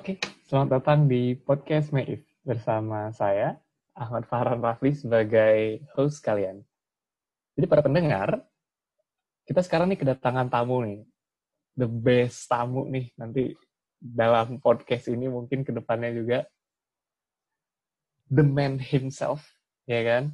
[0.00, 0.16] Oke,
[0.48, 3.60] selamat datang di podcast Meif bersama saya
[3.92, 6.64] Ahmad Farhan Rafli sebagai host kalian.
[7.52, 8.40] Jadi para pendengar,
[9.44, 11.04] kita sekarang nih kedatangan tamu nih,
[11.76, 13.52] the best tamu nih nanti
[14.00, 16.48] dalam podcast ini mungkin ke depannya juga
[18.32, 19.44] the man himself,
[19.84, 20.32] ya kan?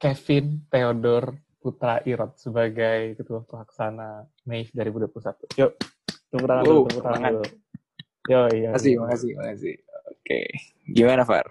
[0.00, 5.60] Kevin Theodore Putra Irot sebagai Ketua Pelaksana MEIF 2021.
[5.60, 5.76] Yuk,
[6.08, 7.67] tepuk tangan dulu, tepuk tangan dulu.
[8.28, 8.76] Yo, iya.
[8.76, 9.74] Makasih, makasih, makasih.
[10.12, 10.40] Oke.
[10.84, 11.48] Gimana, Far?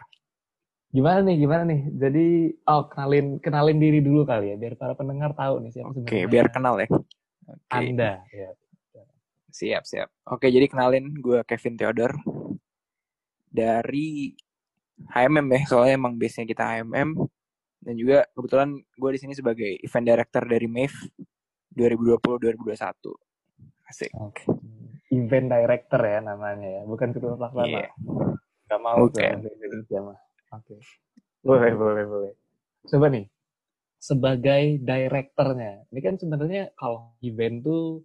[0.94, 1.82] Gimana nih, gimana nih?
[1.98, 2.26] Jadi,
[2.70, 6.54] oh kenalin kenalin diri dulu kali ya, biar para pendengar tahu nih siapa Oke, biar
[6.54, 6.88] kenal ya.
[7.50, 7.74] Oke.
[7.74, 8.22] Anda.
[8.30, 8.54] Ya.
[9.50, 10.10] Siap, siap.
[10.30, 12.22] Oke, jadi kenalin gue Kevin Theodore
[13.50, 14.38] dari
[15.10, 17.10] HMM ya, soalnya emang base-nya kita HMM
[17.82, 20.94] dan juga kebetulan gue di sini sebagai event director dari MEF
[21.74, 23.90] 2020-2021.
[23.90, 24.14] Asik.
[24.18, 24.46] Oke.
[25.08, 27.68] Event director ya namanya ya, bukan ketua pelaksana.
[27.68, 27.88] Iya.
[28.68, 29.40] Gak mau Bukan.
[29.40, 30.20] tuh Indonesia mah.
[30.52, 30.76] Oke.
[31.40, 32.32] Boleh, boleh, boleh.
[32.84, 33.26] Coba nih,
[33.98, 38.04] sebagai direkturnya, ini kan sebenarnya kalau event tuh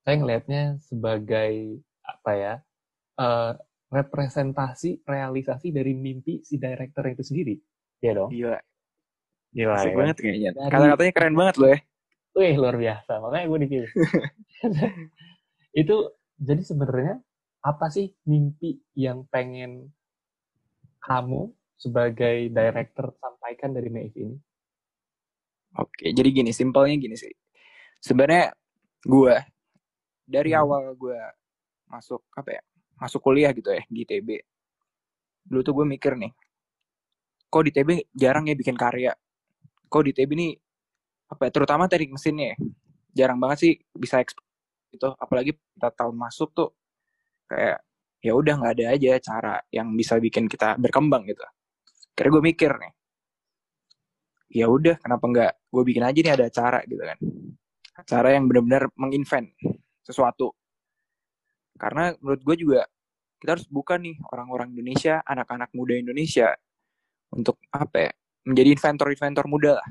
[0.00, 2.54] saya ngelihatnya sebagai apa ya,
[3.20, 3.52] eh,
[3.88, 7.56] representasi realisasi dari mimpi si director itu sendiri.
[8.00, 8.32] Iya dong.
[8.32, 8.56] Gila,
[9.52, 9.96] Gila asik ya.
[9.96, 10.50] banget kayaknya.
[10.56, 11.78] Dari- Kata-katanya keren banget loh ya.
[12.36, 13.12] Wih, luar biasa.
[13.20, 13.90] Makanya gue dipilih.
[15.82, 15.96] itu
[16.38, 17.14] jadi sebenarnya
[17.70, 19.72] apa sih mimpi yang pengen
[21.06, 21.42] kamu
[21.82, 24.36] sebagai director sampaikan dari MEIF ini?
[25.78, 27.32] Oke, jadi gini, simpelnya gini sih.
[28.00, 28.52] Sebenarnya
[29.06, 29.36] gue
[30.26, 30.60] dari Hmm.
[30.62, 31.18] awal gue
[31.92, 32.62] masuk apa ya,
[33.00, 34.28] masuk kuliah gitu ya di ITB.
[35.48, 36.32] Dulu tuh gue mikir nih,
[37.52, 37.90] kok di ITB
[38.22, 39.12] jarang ya bikin karya.
[39.92, 40.52] Kok di ITB nih
[41.32, 42.56] apa ya, terutama teknik mesinnya ya,
[43.24, 44.44] jarang banget sih bisa ekspor
[44.92, 45.12] gitu.
[45.16, 46.70] Apalagi kita tahun masuk tuh
[47.48, 47.80] kayak
[48.18, 51.42] ya udah nggak ada aja cara yang bisa bikin kita berkembang gitu.
[52.18, 52.92] Karena gue mikir nih,
[54.58, 57.18] ya udah kenapa nggak gue bikin aja nih ada acara gitu kan.
[57.98, 59.54] Acara yang benar-benar menginvent
[60.02, 60.54] sesuatu.
[61.78, 62.80] Karena menurut gue juga
[63.38, 66.50] kita harus buka nih orang-orang Indonesia anak-anak muda Indonesia
[67.30, 68.12] untuk apa ya
[68.50, 69.88] menjadi inventor-inventor muda lah.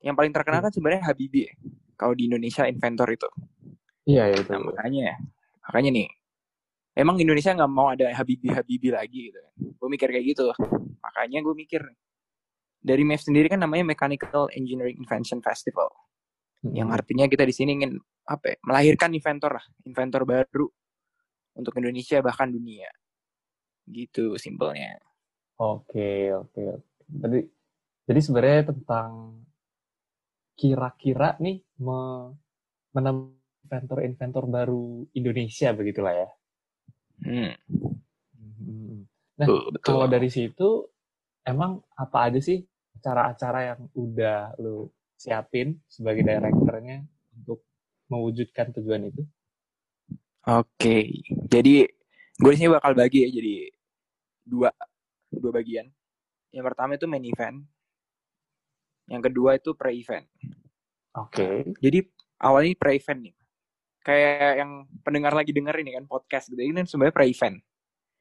[0.00, 1.52] Yang paling terkenal kan sebenarnya Habibie ya,
[1.96, 3.28] kalau di Indonesia inventor itu
[4.04, 5.16] Iya, ya, nah, makanya
[5.64, 6.08] makanya nih
[6.92, 9.52] emang Indonesia nggak mau ada Habibie lagi gitu kan.
[9.56, 10.52] Gue mikir kayak gitu.
[11.00, 11.98] Makanya gue mikir nih
[12.84, 15.88] dari MEF sendiri kan namanya Mechanical Engineering Invention Festival.
[16.64, 20.68] Yang artinya kita di sini ingin apa ya, melahirkan inventor lah inventor baru
[21.56, 22.88] untuk Indonesia bahkan dunia.
[23.88, 25.00] Gitu simpelnya.
[25.60, 26.60] Oke, oke.
[26.80, 27.00] oke.
[27.04, 27.40] Jadi,
[28.04, 29.40] jadi sebenarnya tentang
[30.56, 32.32] kira-kira nih me,
[33.64, 36.28] inventor-inventor baru Indonesia begitulah ya.
[37.24, 37.52] hmm,
[38.64, 39.04] Hmm.
[39.40, 39.84] Nah, betul, betul.
[39.84, 40.68] Kalau dari situ,
[41.44, 42.62] emang apa aja sih
[42.96, 44.88] acara-acara yang udah lu
[45.18, 47.04] siapin sebagai direkturnya
[47.36, 47.64] untuk
[48.08, 49.22] mewujudkan tujuan itu?
[50.44, 50.96] oke
[51.48, 51.88] jadi
[52.40, 53.54] gue di sini bakal bagi ya jadi
[54.44, 54.70] dua
[55.32, 55.88] dua bagian
[56.52, 57.64] yang pertama itu main event
[59.08, 60.24] yang kedua itu pre event
[61.14, 61.76] Oke.
[61.78, 62.04] jadi
[62.42, 63.34] awalnya pre event nih
[64.04, 64.70] kayak yang
[65.00, 66.60] pendengar lagi denger ini kan podcast gitu.
[66.60, 67.56] Ini kan sebenarnya pre event.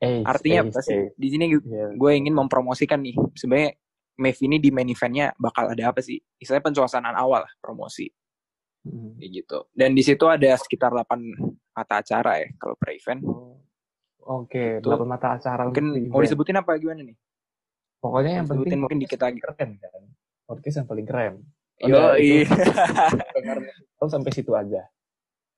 [0.03, 0.99] Eh, artinya eh, apa sih?
[0.99, 1.94] eh, di sini iya.
[1.95, 3.71] gue ingin mempromosikan nih sebenarnya
[4.19, 6.17] MEF ini di main eventnya bakal ada apa sih?
[6.39, 8.07] Istilahnya pensuasanaan awal lah, promosi.
[8.83, 9.16] Hmm.
[9.16, 9.59] kayak gitu.
[9.71, 11.07] Dan di situ ada sekitar 8
[11.71, 13.23] mata acara ya kalau pre event.
[13.23, 13.55] Oh,
[14.23, 17.15] Oke, Itu delapan mata acara mungkin mau disebutin apa gimana nih?
[18.00, 19.39] Pokoknya yang penting mungkin dikit lagi.
[19.39, 20.03] keren kan.
[20.47, 21.35] Podcast yang paling keren.
[21.83, 22.45] yo iya
[24.13, 24.88] sampai situ aja.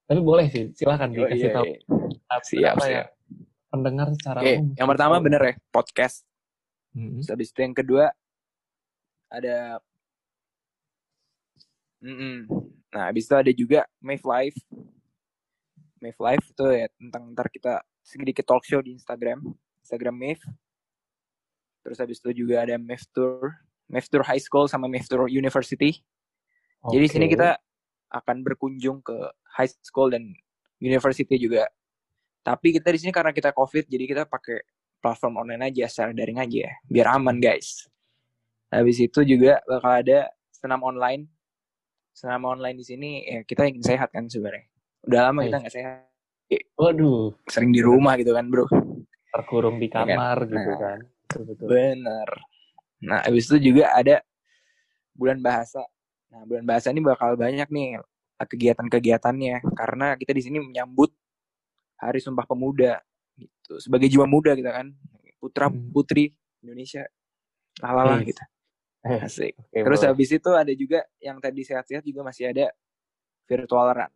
[0.06, 1.80] Tapi boleh sih, silakan Yo, dikasih iya, tahu iya.
[2.46, 3.08] siap ya, siap
[3.74, 4.78] pendengar secara oke umum.
[4.78, 6.24] yang pertama bener ya podcast
[6.96, 7.20] Hmm.
[7.20, 8.08] Terus habis itu yang kedua
[9.28, 9.84] ada
[12.00, 12.48] Mm-mm.
[12.96, 14.58] Nah, habis itu ada juga Mave Live.
[16.00, 19.44] Mave Live itu ya tentang ntar kita sedikit talk show di Instagram,
[19.84, 20.44] Instagram Mave.
[21.84, 23.52] Terus habis itu juga ada Mave Tour,
[23.92, 26.00] Mave Tour High School sama Mave Tour University.
[26.86, 27.58] Jadi di sini kita
[28.14, 29.18] akan berkunjung ke
[29.56, 30.24] high school dan
[30.78, 31.66] university juga.
[32.46, 34.62] Tapi kita di sini karena kita COVID, jadi kita pakai
[35.02, 37.90] platform online aja, secara daring aja, ya, biar aman guys.
[38.70, 41.26] Habis itu juga bakal ada senam online.
[42.16, 44.68] Senam online di sini ya kita ingin sehat kan sebenarnya.
[45.04, 45.64] Udah lama kita Nice.
[45.68, 45.98] nggak sehat,
[46.78, 48.66] Waduh, sering di rumah gitu kan bro.
[49.36, 50.08] terkurung di kan?
[50.08, 50.80] kamar gitu Nah.
[50.80, 51.00] kan.
[51.04, 51.68] Betul, betul.
[51.68, 52.30] Bener.
[53.04, 54.24] Nah, habis itu juga ada
[55.12, 55.84] bulan bahasa.
[56.32, 58.00] Nah, bulan bahasa ini bakal banyak nih
[58.44, 61.16] kegiatan-kegiatannya karena kita di sini menyambut
[61.96, 63.00] Hari Sumpah Pemuda
[63.36, 63.84] Gitu.
[63.84, 64.96] Sebagai jiwa muda kita kan,
[65.44, 65.92] putra Hmm.
[65.92, 66.32] putri
[66.64, 67.04] Indonesia,
[67.84, 68.32] lalala Yes.
[68.32, 68.44] gitu.
[69.06, 69.54] Asik.
[69.60, 70.10] oke, Terus boleh.
[70.10, 72.74] habis itu ada juga yang tadi sehat-sehat juga masih ada
[73.46, 74.12] virtual run.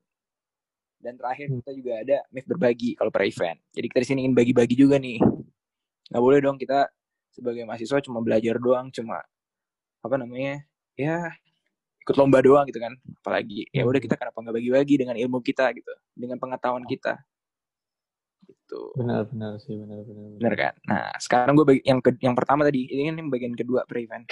[0.97, 1.61] Dan terakhir Hmm.
[1.61, 3.59] kita juga ada MIF berbagi kalau per event.
[3.69, 5.21] Jadi kita di sini ingin bagi-bagi juga nih.
[6.09, 6.89] Nggak boleh dong kita
[7.29, 9.21] sebagai mahasiswa cuma belajar doang, cuma
[9.99, 10.65] apa namanya
[10.97, 11.27] ya
[12.09, 12.97] ikut lomba doang gitu kan.
[13.21, 14.05] Apalagi ya udah Hmm.
[14.09, 17.21] kita kenapa nggak bagi-bagi dengan ilmu kita gitu, dengan pengetahuan kita.
[18.49, 18.81] Gitu.
[18.97, 20.41] Benar-benar sih, benar-benar.
[20.41, 20.73] Bener kan?
[20.89, 24.01] Nah, sekarang gue bagi, yang ke, yang pertama tadi, ini kan yang bagian kedua per
[24.01, 24.25] event.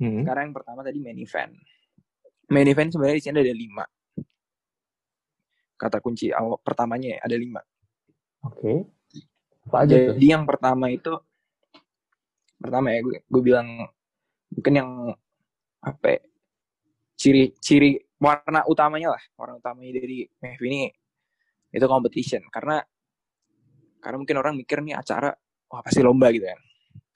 [0.00, 0.24] Hmm.
[0.24, 1.52] Sekarang yang pertama tadi main event.
[2.48, 3.84] Main event sebenarnya di sini ada lima.
[5.76, 7.60] Kata kunci awal pertamanya ya, ada lima.
[8.48, 8.88] Oke.
[9.68, 10.16] Apa aja tuh?
[10.16, 11.12] Jadi yang pertama itu
[12.56, 13.90] pertama ya gue gue bilang
[14.54, 14.90] mungkin yang
[15.82, 16.20] apa ya,
[17.22, 19.22] ciri ciri warna utamanya lah.
[19.38, 20.90] Warna utamanya dari MEF ini
[21.70, 22.42] itu competition.
[22.50, 22.82] Karena
[24.02, 25.30] karena mungkin orang mikir nih acara
[25.70, 26.60] wah pasti lomba gitu kan.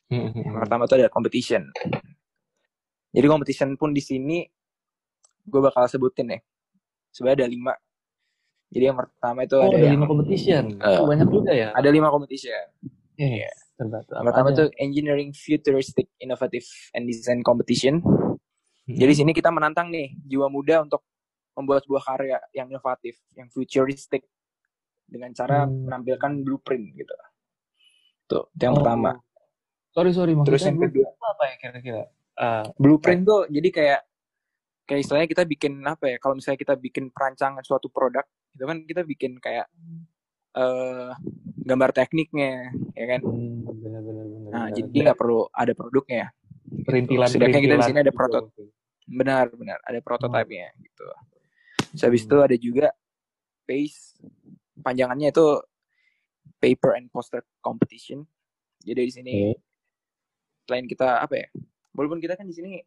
[0.07, 1.67] Hmm, hmm, yang pertama itu ada competition.
[3.11, 4.47] Jadi competition pun di sini
[5.43, 6.39] gue bakal sebutin ya.
[7.11, 7.75] Sebenarnya ada lima.
[8.71, 10.65] Jadi yang pertama itu Oh, ada ada yang lima competition.
[10.79, 11.69] Eh, Oh, banyak juga ya.
[11.75, 12.63] ada lima competition.
[13.19, 13.51] Iya.
[13.77, 16.65] Yang apa pertama tuh Engineering Futuristic Innovative
[16.95, 18.01] and Design Competition.
[18.87, 18.95] Hmm.
[18.97, 21.03] Jadi sini kita menantang nih jiwa muda untuk
[21.59, 24.23] membuat sebuah karya yang inovatif, yang futuristic
[25.07, 25.91] dengan cara Hmm.
[25.91, 27.15] menampilkan blueprint gitu.
[28.27, 28.83] Tuh, itu yang Oh.
[28.83, 29.19] pertama.
[29.91, 30.33] Sorry, sorry.
[30.37, 32.03] Maksudnya Terus yang kedua, apa ya kira-kira?
[32.37, 34.01] Ah, blueprint tuh jadi kayak
[34.87, 36.17] kayak istilahnya kita bikin apa ya?
[36.21, 38.23] Kalau misalnya kita bikin perancangan suatu produk,
[38.55, 39.67] itu kan kita bikin kayak
[40.57, 41.11] eh
[41.65, 43.21] gambar tekniknya, ya kan?
[43.25, 44.51] hmm, benar-benar benar.
[44.53, 44.77] Nah, benar.
[44.77, 46.31] jadi nggak perlu ada produknya.
[46.85, 48.19] Perintilan Sedangkan kita di sini ada gitu.
[48.19, 48.45] protot
[49.07, 49.79] benar benar.
[49.87, 51.07] Ada prototipenya gitu.
[51.95, 52.29] Terus habis Hmm.
[52.29, 52.87] itu ada juga
[53.65, 54.19] pace.
[54.77, 55.47] Panjangannya itu
[56.59, 58.27] paper and poster competition.
[58.83, 59.63] Jadi di sini Oke.
[60.67, 61.49] selain kita apa ya
[61.95, 62.83] walaupun kita kan di sini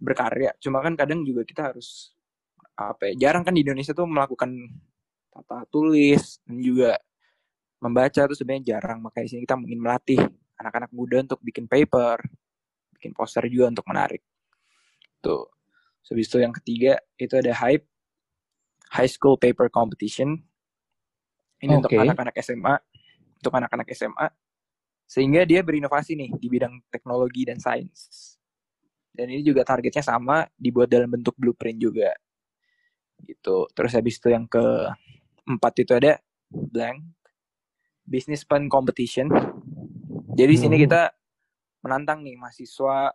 [0.00, 2.16] berkarya cuma kan kadang juga kita harus
[2.74, 4.50] apa ya jarang kan di Indonesia tuh melakukan
[5.30, 6.92] tata tulis dan juga
[7.78, 8.20] membaca.
[8.24, 9.04] Tuh sebenarnya jarang.
[9.04, 10.20] Makanya di sini kita ingin melatih
[10.56, 12.22] anak-anak muda untuk bikin paper
[13.04, 14.24] bikin poster juga untuk menarik.
[15.20, 15.44] Tuh.
[16.08, 17.84] Habis itu yang ketiga itu ada hype
[18.96, 20.40] high school paper competition.
[21.60, 22.00] Ini untuk Oke.
[22.00, 22.80] anak-anak SMA
[23.44, 24.32] untuk anak-anak SMA
[25.04, 28.32] sehingga dia berinovasi nih di bidang teknologi dan sains.
[29.12, 32.16] Dan ini juga targetnya sama dibuat dalam bentuk blueprint juga.
[33.20, 33.68] Gitu.
[33.76, 36.16] Terus habis itu yang keempat itu ada
[36.48, 37.04] blank
[38.04, 39.28] business plan competition.
[40.34, 40.84] Jadi di sini Hmm.
[40.88, 41.02] kita
[41.84, 43.12] menantang nih mahasiswa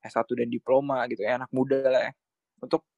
[0.00, 2.12] S1 dan diploma gitu ya anak muda lah ya
[2.64, 2.88] untuk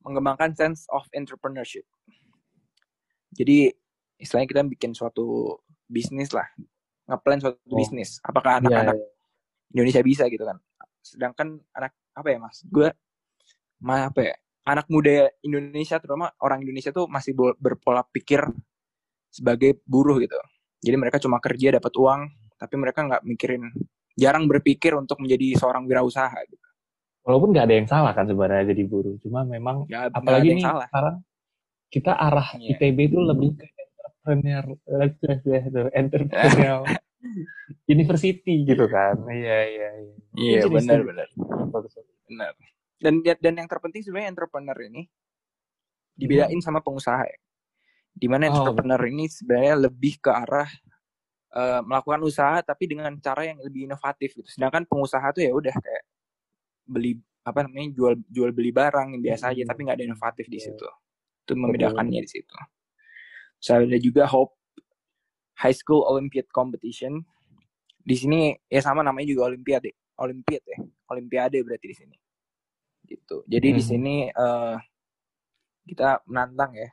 [0.00, 1.84] mengembangkan sense of entrepreneurship
[3.36, 3.76] jadi
[4.16, 6.48] istilahnya kita bikin suatu bisnis lah
[7.06, 7.76] ngeplan suatu Oh.
[7.76, 9.06] bisnis apakah Iya, anak-anak iya.
[9.76, 10.56] Indonesia bisa gitu kan
[11.04, 12.88] sedangkan anak apa ya mas gue
[13.78, 14.34] ma apa ya
[14.66, 18.42] anak muda Indonesia terutama orang Indonesia tuh masih berpola pikir
[19.28, 20.34] sebagai buruh gitu
[20.80, 22.20] jadi mereka cuma kerja dapat uang
[22.56, 23.68] tapi mereka nggak mikirin
[24.16, 26.66] jarang berpikir untuk menjadi seorang wirausasaha gitu.
[27.22, 30.86] Walaupun nggak ada yang salah kan sebenarnya jadi buruh, cuma memang ada apalagi nih salah.
[30.88, 31.16] sekarang
[31.86, 32.78] kita arah Iya.
[32.78, 34.64] ITB itu lebih ke entrepreneur
[35.92, 36.80] entrepreneurial
[37.94, 39.18] university gitu kan.
[39.26, 40.14] Iya iya iya.
[40.34, 41.28] iya benar benar.
[42.26, 42.52] Benar.
[42.96, 45.04] Dan dan yang terpenting sebenarnya entrepreneur ini
[46.16, 47.38] dibedain sama pengusaha ya.
[48.16, 50.70] Di mana Oh, entrepreneur ini sebenarnya lebih ke arah
[51.56, 54.48] eh, melakukan usaha tapi dengan cara yang lebih inovatif gitu.
[54.48, 56.04] Sedangkan pengusaha tuh ya udah kayak
[56.84, 59.70] beli apa namanya jual jual beli barang yang biasa aja Hmm.
[59.70, 60.64] tapi nggak ada inovatif di Iya.
[60.68, 60.86] situ.
[61.46, 62.54] Itu membedakannya di situ.
[63.56, 64.52] Saya ada juga Hope
[65.62, 67.22] High School Olympiad Competition.
[68.02, 69.94] Di sini ya sama namanya juga Olimpiade.
[70.20, 70.78] Olimpiad ya.
[71.08, 72.16] Olimpiade berarti di sini.
[73.06, 73.46] Gitu.
[73.46, 73.88] Jadi di Mhm.
[73.88, 74.76] sini eh,
[75.86, 76.90] kita menantang ya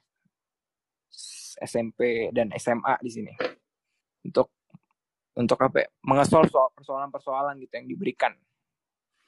[1.60, 3.34] SMP dan SMA di sini
[4.24, 4.48] untuk
[5.36, 5.88] untuk apa ya?
[6.06, 8.34] Mengesolve soal persoalan-persoalan gitu yang diberikan.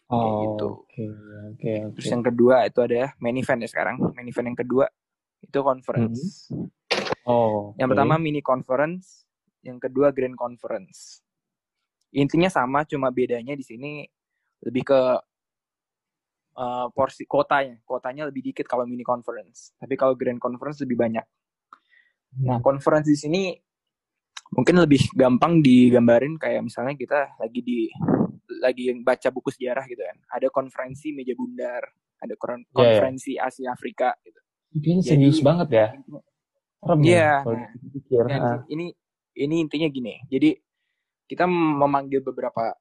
[0.05, 0.67] Oh, gitu.
[0.85, 1.73] Oke oke oke.
[1.97, 3.97] Terus yang kedua itu ada main event ya sekarang.
[4.13, 4.85] Main event yang kedua
[5.41, 6.49] itu conference.
[7.25, 7.73] Oh.
[7.81, 7.93] Yang oke.
[7.97, 9.25] pertama mini conference,
[9.65, 11.25] yang kedua grand conference.
[12.13, 14.05] Intinya sama, cuma bedanya di sini
[14.61, 15.01] lebih ke
[16.55, 17.81] uh, porsi kotanya.
[17.81, 19.73] Kotanya lebih dikit kalau mini conference.
[19.81, 21.25] Tapi kalau grand conference lebih banyak.
[22.45, 22.63] Nah, Hmm.
[22.63, 23.41] conference di sini
[24.53, 27.89] mungkin lebih gampang digambarin kayak misalnya kita lagi di
[28.61, 30.17] lagi baca buku sejarah gitu kan.
[30.31, 31.83] Ada konferensi meja bundar,
[32.21, 32.71] ada Iya, iya.
[32.71, 34.39] konferensi Asia Afrika gitu.
[34.75, 35.87] Jadi- serius banget ya.
[36.85, 38.57] Serem Iya, ya, kalau nah, Ah.
[38.69, 38.93] ini
[39.35, 40.21] ini intinya gini.
[40.29, 40.53] Jadi
[41.25, 42.77] kita memanggil beberapa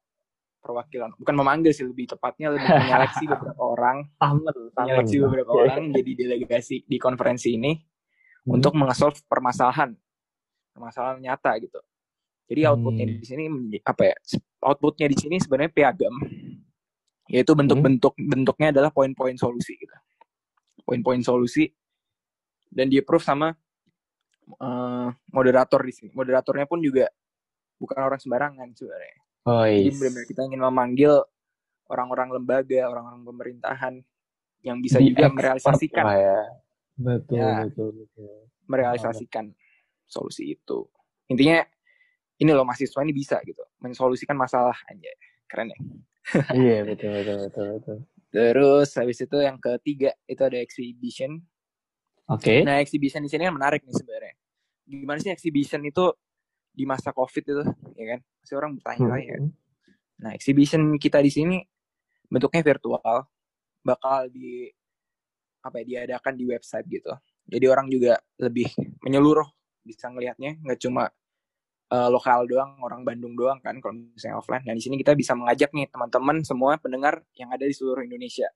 [0.61, 3.97] perwakilan, bukan memanggil sih lebih tepatnya lebih menyeleksi beberapa orang,
[4.77, 8.49] menyeleksi beberapa orang jadi delegasi di konferensi ini hmm.
[8.49, 9.93] untuk mengesolve permasalahan,
[10.75, 11.79] permasalahan nyata gitu.
[12.45, 13.15] Jadi outputnya hmm.
[13.17, 13.43] di sini
[13.81, 14.15] apa ya?
[14.61, 16.15] Outputnya di sini sebenarnya piagam,
[17.31, 19.95] yaitu bentuk-bentuk bentuknya adalah poin-poin solusi gitu.
[20.85, 21.71] Poin-poin solusi
[22.69, 23.49] dan di approve sama
[24.61, 26.09] uh, moderator di sini.
[26.13, 27.09] Moderatornya pun juga
[27.81, 29.17] bukan orang sembarangan sebenarnya.
[29.45, 29.73] Oh, yes.
[29.73, 31.13] Jadi benar-benar kita ingin memanggil
[31.89, 33.93] orang-orang lembaga, orang-orang pemerintahan
[34.65, 36.05] yang bisa di juga merealisasikan.
[36.13, 36.41] Ya.
[36.95, 38.33] Betul, ya, betul, betul.
[38.65, 39.45] Merealisasikan
[40.05, 40.85] solusi itu.
[41.29, 41.65] Intinya
[42.41, 45.11] ini loh mahasiswa ini bisa gitu, mensolusikan masalah aja.
[45.45, 45.79] Keren ya?
[46.57, 47.97] iya, betul, betul, betul, betul.
[48.35, 51.39] Terus habis itu yang ketiga itu ada exhibition.
[52.27, 52.41] Oke.
[52.41, 52.59] Okay.
[52.65, 54.35] Nah, exhibition di sini kan menarik nih sebenarnya.
[54.85, 56.11] Gimana sih exhibition itu
[56.75, 57.63] di masa Covid itu,
[57.95, 58.19] ya kan?
[58.43, 59.35] Masih orang bertanya-tanya.
[59.39, 59.51] Hmm.
[60.19, 61.57] Nah, exhibition kita di sini
[62.27, 63.29] bentuknya virtual,
[63.85, 64.67] bakal di
[65.65, 67.13] apa ya diadakan di website gitu.
[67.45, 68.69] Jadi orang juga lebih
[69.05, 69.45] menyeluruh
[69.85, 71.07] bisa ngelihatnya, nggak cuma
[71.93, 74.65] uh, lokal doang, orang Bandung doang kan kalau misalnya offline.
[74.65, 78.49] Nah, di sini kita bisa mengajak nih teman-teman semua pendengar yang ada di seluruh Indonesia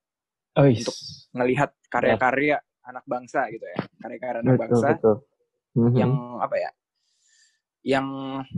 [0.57, 0.95] oh, untuk
[1.37, 2.57] melihat karya-karya
[2.89, 5.15] anak bangsa gitu ya karya-karya anak betul, bangsa betul.
[5.77, 5.95] Mm-hmm.
[5.95, 6.71] yang apa ya
[7.79, 8.07] yang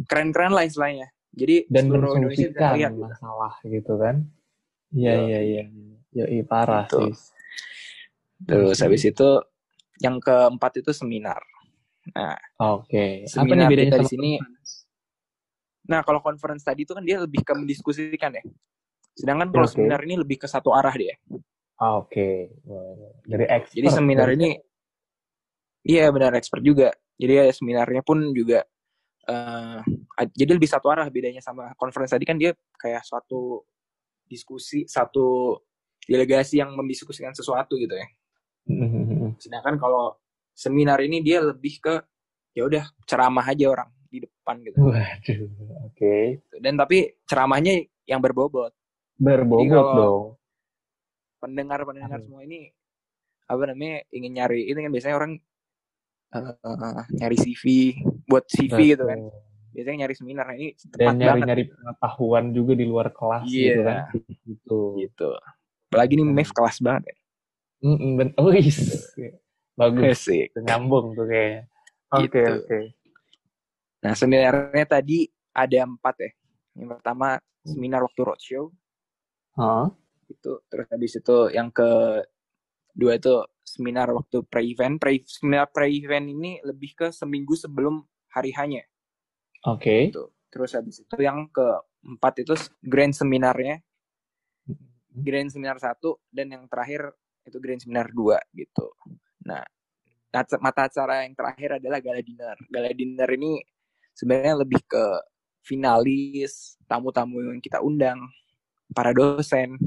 [0.07, 3.03] keren-keren lah istilahnya jadi dan seluruh Indonesia bisa lihat gitu.
[3.03, 4.15] masalah gitu kan
[4.95, 5.63] iya iya iya
[6.11, 7.11] ya parah gitu.
[7.11, 7.13] sih
[8.47, 9.29] terus habis itu
[10.01, 11.39] yang keempat itu seminar
[12.17, 13.23] nah oke okay.
[13.29, 14.31] apa nih kita di sini
[15.85, 18.43] nah kalau conference tadi itu kan dia lebih ke mendiskusikan ya
[19.13, 19.75] sedangkan kalau okay.
[19.77, 21.13] seminar ini lebih ke satu arah dia
[21.81, 22.37] Ah, Oke, okay.
[23.25, 23.73] dari expert.
[23.73, 24.53] Jadi seminar ini,
[25.81, 26.93] iya benar expert juga.
[27.17, 28.61] Jadi ya seminarnya pun juga,
[29.25, 29.81] uh,
[30.37, 33.65] jadi lebih satu arah bedanya sama conference tadi kan dia kayak suatu
[34.29, 35.57] diskusi, satu
[36.05, 38.07] delegasi yang mendiskusikan sesuatu gitu ya.
[38.69, 39.41] Mm-hmm.
[39.41, 40.21] Sedangkan kalau
[40.61, 41.95] seminar ini dia lebih ke
[42.53, 44.77] ya udah ceramah aja orang di depan gitu.
[44.77, 45.39] Waduh,
[45.89, 45.97] oke.
[45.97, 46.23] Okay.
[46.61, 48.69] Dan tapi ceramahnya yang berbobot.
[49.17, 50.41] Berbobot dong
[51.41, 52.69] pendengar-pendengar semua ini
[53.49, 55.33] apa namanya ingin nyari ini kan biasanya orang
[56.37, 57.97] uh, uh, nyari CV
[58.29, 58.87] buat CV Betul.
[58.93, 59.19] gitu kan
[59.71, 63.65] biasanya nyari seminar nah, ini dan nyari nyari pengetahuan juga di luar kelas yeah.
[63.65, 63.97] gitu kan
[64.45, 65.29] gitu gitu
[65.91, 67.15] apalagi nih MEF kelas banget ya
[67.89, 68.53] mm -mm, oh,
[69.75, 71.67] bagus sih nyambung tuh kayaknya
[72.11, 72.51] oke okay, gitu.
[72.51, 72.83] oke okay.
[74.03, 75.17] nah seminarnya tadi
[75.51, 76.31] ada empat ya
[76.79, 78.65] yang pertama seminar waktu roadshow
[79.59, 79.87] huh?
[80.31, 82.21] itu terus habis itu yang ke
[82.91, 88.83] dua itu seminar waktu pre-event pre seminar pre-event ini lebih ke seminggu sebelum hari hanya
[89.67, 90.01] oke okay.
[90.11, 90.25] Gitu.
[90.51, 93.79] terus habis itu yang keempat itu grand seminarnya
[95.11, 97.11] grand seminar satu dan yang terakhir
[97.43, 98.91] itu grand seminar dua gitu
[99.41, 99.63] nah
[100.63, 102.55] mata acara yang terakhir adalah gala dinner.
[102.71, 103.59] Gala dinner ini
[104.15, 105.05] sebenarnya lebih ke
[105.61, 108.17] finalis tamu-tamu yang kita undang
[108.95, 109.77] para dosen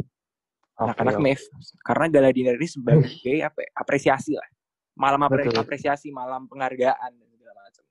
[0.74, 1.42] anak-anak okay, MEF
[1.86, 4.48] karena gala dinner ini sebagai apa ya, apresiasi lah.
[4.94, 5.58] Malam apre Betul.
[5.58, 7.84] apresiasi malam penghargaan dan segala macam.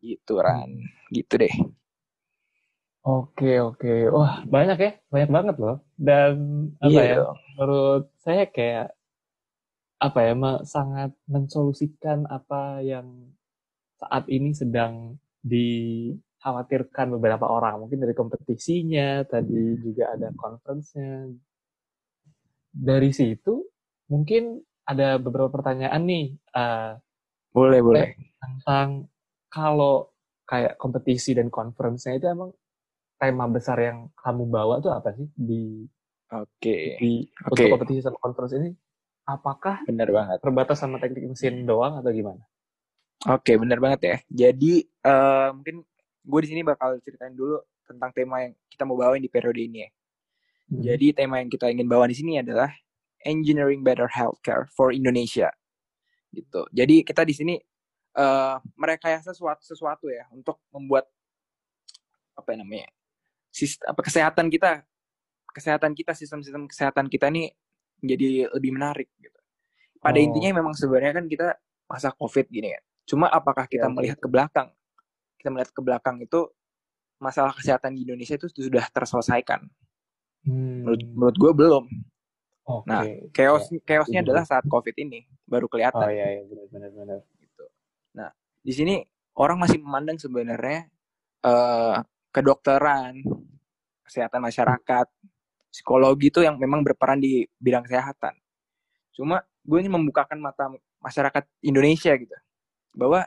[0.00, 0.70] Gitu Ran.
[1.12, 1.54] Gitu deh.
[3.08, 5.80] Oke oke, wah banyak ya, banyak banget loh.
[5.96, 6.34] Dan
[6.76, 7.24] apa iya ya,
[7.56, 8.97] menurut saya kayak
[9.98, 13.34] apa ya, sangat mensolusikan apa yang
[13.98, 17.82] saat ini sedang dikhawatirkan beberapa orang.
[17.82, 21.34] Mungkin dari kompetisinya, tadi juga ada conference-nya,
[22.70, 23.66] dari situ
[24.06, 26.26] mungkin ada beberapa pertanyaan nih.
[26.54, 26.94] Uh,
[27.50, 28.06] boleh, boleh.
[28.38, 29.10] Tentang
[29.50, 30.14] kalau
[30.48, 32.54] kayak kompetisi dan conference-nya itu emang
[33.18, 35.82] tema besar yang kamu bawa tuh apa sih di
[36.28, 36.60] Oke.
[36.60, 36.84] Okay.
[37.00, 37.12] Di
[37.48, 37.66] okay.
[37.66, 38.70] untuk kompetisi sama conference ini
[39.28, 42.40] apakah benar banget terbatas sama teknik mesin doang atau gimana?
[43.28, 44.16] Oke, okay, benar banget ya.
[44.48, 45.84] Jadi uh, mungkin
[46.24, 49.84] gue di sini bakal ceritain dulu tentang tema yang kita mau bawain di periode ini
[49.84, 49.90] ya.
[50.72, 50.80] Hmm.
[50.80, 52.72] Jadi tema yang kita ingin bawa di sini adalah
[53.20, 55.52] Engineering Better Healthcare for Indonesia.
[56.32, 56.64] Gitu.
[56.72, 57.54] Jadi kita di sini
[58.16, 61.04] uh, merekayasa sesuatu, sesuatu ya untuk membuat
[62.38, 62.86] apa namanya
[63.50, 64.86] sistem apa kesehatan kita
[65.50, 67.50] kesehatan kita sistem-sistem kesehatan kita ini
[68.02, 69.38] menjadi lebih menarik gitu.
[69.98, 70.26] Pada oh.
[70.26, 71.58] intinya memang sebenarnya kan kita
[71.90, 72.80] masa COVID gini ya.
[73.08, 74.68] Cuma apakah kita ya, melihat ke belakang?
[75.40, 76.50] Kita melihat ke belakang itu
[77.18, 79.66] masalah kesehatan di Indonesia itu sudah terselesaikan.
[80.46, 80.86] Hmm.
[80.86, 81.84] Menurut menurut gue belum.
[82.68, 82.84] Okay.
[82.84, 83.02] Nah,
[83.32, 83.80] chaos ya.
[83.80, 84.24] chaosnya ya.
[84.28, 86.04] adalah saat COVID ini baru kelihatan.
[86.04, 87.18] Oh iya, iya benar benar benar.
[87.40, 87.64] Gitu.
[88.12, 88.94] Nah, di sini
[89.40, 90.84] orang masih memandang sebenarnya
[91.48, 93.24] uh, kedokteran,
[94.04, 95.06] kesehatan masyarakat,
[95.68, 98.34] psikologi itu yang memang berperan di bidang kesehatan.
[99.14, 102.36] Cuma gue ini membukakan mata masyarakat Indonesia gitu.
[102.96, 103.24] Bahwa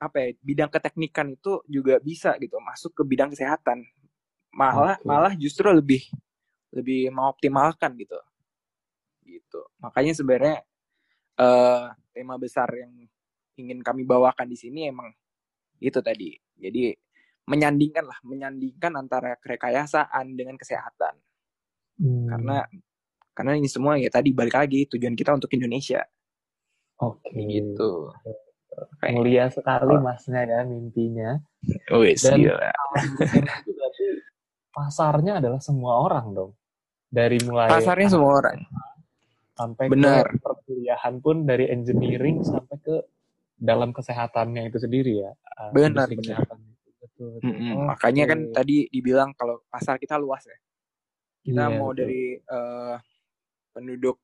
[0.00, 3.84] apa ya bidang keteknikan itu juga bisa gitu masuk ke bidang kesehatan.
[4.50, 5.06] Malah okay.
[5.06, 6.02] malah justru lebih
[6.72, 8.18] lebih mengoptimalkan gitu.
[9.26, 9.60] Gitu.
[9.82, 10.56] Makanya sebenarnya
[11.36, 12.90] uh, tema besar yang
[13.60, 15.12] ingin kami bawakan di sini emang
[15.82, 16.36] itu tadi.
[16.56, 16.96] Jadi
[17.48, 21.14] menyandingkan lah menyandingkan antara kerekayasaan dengan kesehatan
[22.00, 22.26] hmm.
[22.28, 22.58] karena
[23.32, 26.04] karena ini semua ya tadi balik lagi tujuan kita untuk Indonesia
[27.00, 27.46] oke okay.
[27.48, 28.12] gitu
[29.00, 30.02] Kayak, mulia sekali oh.
[30.02, 31.30] masnya ya mimpinya.
[31.90, 32.70] Wis, Dan gila.
[34.70, 36.52] pasarnya adalah semua orang dong.
[37.10, 38.58] Dari mulai pasarnya semua orang.
[39.58, 40.24] Sampai Benar.
[40.30, 42.96] ke perkuliahan pun dari engineering sampai ke
[43.60, 45.32] dalam kesehatannya itu sendiri ya.
[45.58, 46.46] Ah, benar, benar.
[47.40, 47.72] Mm -hmm.
[47.72, 48.32] oh, Makanya okay.
[48.32, 50.58] kan tadi dibilang kalau pasar kita luas ya.
[51.40, 51.98] Kita yeah, mau betul.
[52.04, 52.96] dari uh,
[53.72, 54.16] penduduk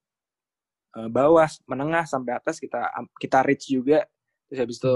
[0.96, 4.04] uh, bawah, menengah sampai atas kita kita reach juga
[4.46, 4.94] terus habis itu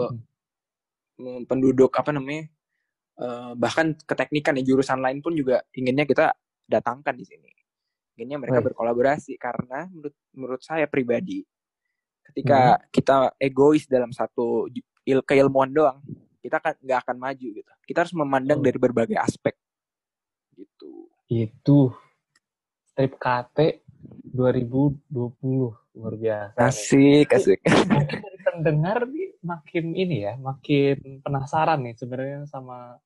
[1.18, 1.44] hmm.
[1.50, 2.46] penduduk apa namanya
[3.18, 6.32] uh, bahkan keteknikan ya jurusan lain pun juga inginnya kita
[6.70, 7.50] datangkan di sini
[8.14, 8.72] inginnya mereka Baik.
[8.72, 11.42] berkolaborasi karena menurut menurut saya pribadi
[12.30, 12.82] ketika hmm.
[12.94, 14.70] kita egois dalam satu
[15.02, 15.98] il keilmuan doang
[16.40, 17.70] kita kan nggak akan maju gitu.
[17.84, 18.64] Kita harus memandang oh.
[18.64, 19.54] dari berbagai aspek.
[20.56, 21.08] Gitu.
[21.28, 21.94] Itu
[22.90, 23.86] strip KT
[24.32, 25.10] 2020
[25.96, 26.56] luar biasa.
[26.56, 27.60] Asik asik.
[27.64, 32.96] dari pendengar nih makin ini ya makin penasaran nih sebenarnya sama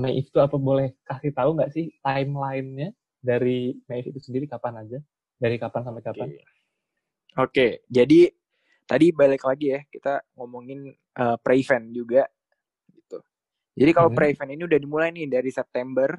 [0.00, 4.98] Meif itu apa boleh kasih tahu nggak sih timelinenya dari Meif itu sendiri kapan aja?
[5.36, 6.28] Dari kapan sampai kapan?
[6.32, 6.40] Oke
[7.36, 7.70] okay.
[7.92, 8.32] jadi
[8.88, 10.88] tadi balik lagi ya kita ngomongin
[11.20, 12.24] uh, pre-event juga
[13.74, 14.16] jadi kalau hmm.
[14.16, 16.14] pre-event ini udah dimulai nih dari September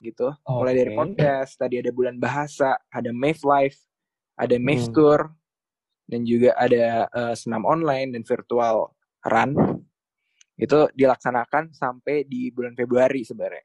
[0.00, 0.52] gitu okay.
[0.52, 3.80] mulai dari podcast tadi ada bulan bahasa ada Meif Live
[4.36, 4.94] ada Maeve hmm.
[4.94, 5.20] Tour,
[6.06, 8.92] dan juga ada uh, senam online dan virtual
[9.26, 9.82] run.
[10.56, 13.64] Itu dilaksanakan sampai di bulan Februari sebenarnya.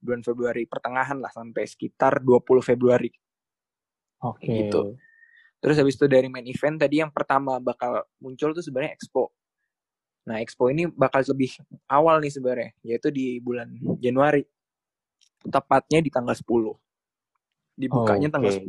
[0.00, 3.12] Bulan Februari pertengahan lah sampai sekitar 20 Februari.
[4.24, 4.42] Oke.
[4.42, 4.56] Okay.
[4.66, 4.80] Gitu.
[5.62, 9.32] Terus habis itu dari main event tadi yang pertama bakal muncul tuh sebenarnya expo.
[10.24, 11.52] Nah, expo ini bakal lebih
[11.88, 13.68] awal nih sebenarnya, yaitu di bulan
[14.00, 14.44] Januari.
[15.44, 16.48] Tepatnya di tanggal 10.
[17.76, 18.34] Dibukanya okay.
[18.34, 18.64] tanggal 10,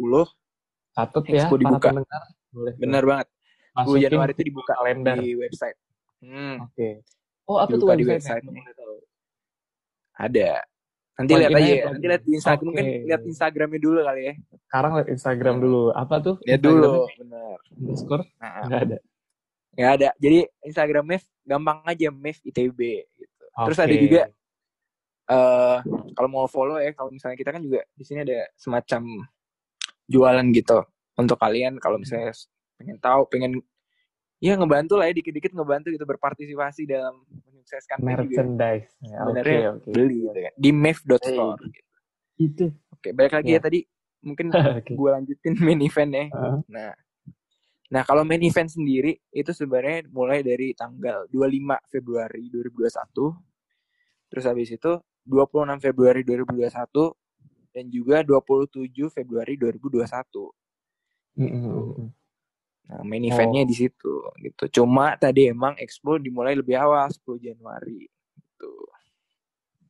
[0.95, 1.87] Catat ya, Expo dibuka.
[1.91, 2.23] Pendengar,
[2.55, 2.73] boleh.
[2.79, 3.27] Benar banget.
[3.75, 5.77] Masukin 10 Januari itu dibuka kalender di website.
[6.23, 6.55] Hmm.
[6.63, 6.75] Oke.
[6.75, 6.93] Okay.
[7.47, 8.43] Oh, apa dibuka tuh di website?
[10.15, 10.51] Ada.
[11.15, 11.85] Nanti lihat aja ya.
[11.91, 12.59] Nanti lihat di Instagram.
[12.59, 12.67] Okay.
[12.67, 14.33] Mungkin lihat Instagramnya dulu kali ya.
[14.67, 15.81] Sekarang lihat Instagram dulu.
[15.91, 16.35] Apa tuh?
[16.43, 17.07] Lihat dulu.
[17.19, 17.57] Benar.
[17.75, 18.23] Underscore?
[18.39, 18.97] Nah, Nggak ada.
[19.75, 20.09] Nggak ada.
[20.19, 23.43] Jadi Instagram Mev gampang aja Mev ITB gitu.
[23.55, 23.65] Okay.
[23.69, 24.21] Terus ada juga
[25.31, 25.77] uh,
[26.17, 29.25] kalau mau follow ya, kalau misalnya kita kan juga di sini ada semacam
[30.09, 32.33] jualan gitu untuk kalian kalau misalnya
[32.75, 33.51] pengen tahu pengen
[34.43, 39.91] ya ngebantu lah ya dikit-dikit ngebantu gitu berpartisipasi dalam menyukseskan merchandise ya, okay, okay.
[39.95, 41.71] beli gitu kan di mave.store hey.
[41.71, 41.81] gitu.
[42.35, 43.63] itu oke okay, balik lagi yeah.
[43.63, 43.79] ya tadi
[44.21, 44.45] mungkin
[44.83, 44.93] okay.
[44.93, 46.59] gue lanjutin main event ya uh-huh.
[46.67, 46.91] nah
[47.95, 54.67] nah kalau main event sendiri itu sebenarnya mulai dari tanggal 25 Februari 2021 terus habis
[54.75, 56.75] itu 26 Februari 2021
[57.75, 60.07] dan juga 27 Februari 2021.
[61.35, 62.07] Mm -hmm.
[62.85, 63.67] Nah, main eventnya oh.
[63.67, 64.63] di situ gitu.
[64.81, 68.05] Cuma tadi emang expo dimulai lebih awal 10 Januari
[68.37, 68.73] gitu.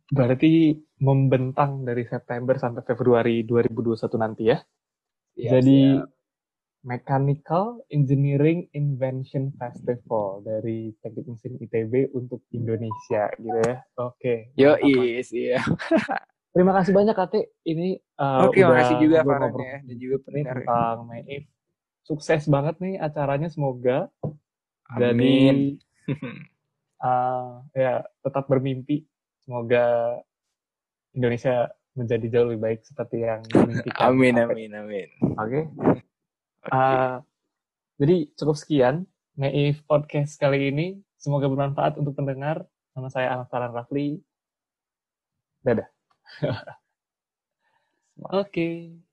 [0.09, 4.57] Berarti membentang dari September sampai Februari 2021 nanti ya.
[5.35, 6.14] ya Jadi siap.
[6.85, 13.81] Mechanical Engineering Invention Festival dari Teknik Mesin ITB untuk Indonesia gitu ya.
[13.97, 14.53] Oke.
[14.53, 14.53] Okay.
[14.53, 15.65] Yo, is, iya.
[16.55, 17.51] Terima kasih banyak Kate.
[17.67, 21.43] Ini uh, Oke, terima kasih juga Farhannya dan juga pendengar tentang Meif.
[22.07, 24.07] Sukses banget nih acaranya semoga.
[24.87, 25.03] Amin.
[25.03, 25.67] Jadi
[27.03, 29.03] uh, ya tetap bermimpi.
[29.43, 30.15] Semoga
[31.11, 33.99] Indonesia menjadi jauh lebih baik seperti yang dimimpikan.
[34.15, 35.07] amin, amin, amin.
[35.35, 35.67] Oke.
[35.75, 36.14] Okay.
[36.65, 36.73] Okay.
[36.73, 37.15] Uh,
[38.01, 38.95] jadi cukup sekian
[39.36, 40.88] Meif podcast kali ini.
[41.19, 42.63] Semoga bermanfaat untuk pendengar.
[42.95, 44.19] Nama saya Anastaran Rafli.
[45.62, 45.88] Dadah.
[48.41, 49.04] okay